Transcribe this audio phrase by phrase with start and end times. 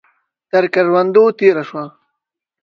[0.51, 1.83] تر کروندو تېره شوه.